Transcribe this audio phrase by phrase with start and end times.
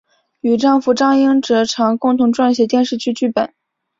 [0.39, 3.53] 与丈夫张英哲常共同撰写电视剧剧本。